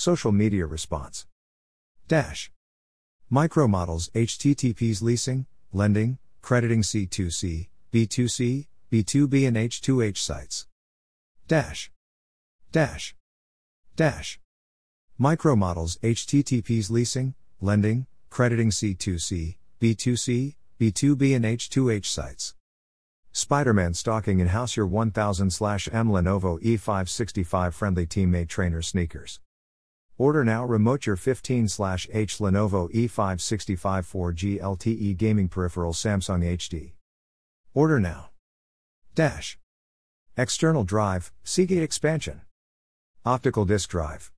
Social 0.00 0.32
media 0.32 0.64
response. 0.64 1.26
Dash. 2.08 2.50
Micro 3.28 3.68
models 3.68 4.08
HTTP's 4.14 5.02
leasing, 5.02 5.44
lending, 5.74 6.16
crediting 6.40 6.80
C2C, 6.80 7.68
B2C, 7.92 8.66
B2B 8.90 9.46
and 9.46 9.58
H2H 9.58 10.16
sites. 10.16 10.66
Dash. 11.46 11.90
Dash. 12.72 13.14
Dash. 13.94 14.40
Micro 15.18 15.54
models 15.54 15.98
HTTP's 16.02 16.90
leasing, 16.90 17.34
lending, 17.60 18.06
crediting 18.30 18.70
C2C, 18.70 19.56
B2C, 19.82 20.54
B2B 20.80 21.36
and 21.36 21.44
H2H 21.44 22.06
sites. 22.06 22.54
Spider-Man 23.32 23.92
stocking 23.92 24.40
in 24.40 24.46
House 24.46 24.78
Your 24.78 24.86
1000 24.86 25.50
slash 25.52 25.90
M 25.92 26.08
Lenovo 26.08 26.58
E565 26.62 27.74
friendly 27.74 28.06
teammate 28.06 28.48
trainer 28.48 28.80
sneakers. 28.80 29.40
Order 30.20 30.44
now 30.44 30.66
remote 30.66 31.06
your 31.06 31.16
15 31.16 31.68
slash 31.68 32.06
H 32.12 32.36
Lenovo 32.40 32.92
E565 32.92 34.04
4G 34.04 34.60
LTE 34.60 35.16
gaming 35.16 35.48
peripheral 35.48 35.94
Samsung 35.94 36.44
HD. 36.44 36.92
Order 37.72 37.98
now. 37.98 38.28
Dash. 39.14 39.58
External 40.36 40.84
drive, 40.84 41.32
Seagate 41.42 41.82
expansion. 41.82 42.42
Optical 43.24 43.64
disk 43.64 43.88
drive. 43.88 44.28